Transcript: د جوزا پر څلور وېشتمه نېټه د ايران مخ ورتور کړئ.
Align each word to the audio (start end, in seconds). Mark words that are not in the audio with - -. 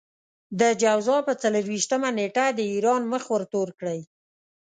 د 0.59 0.61
جوزا 0.81 1.17
پر 1.27 1.35
څلور 1.41 1.63
وېشتمه 1.67 2.09
نېټه 2.17 2.45
د 2.57 2.59
ايران 2.71 3.01
مخ 3.11 3.23
ورتور 3.33 3.67
کړئ. 3.79 3.99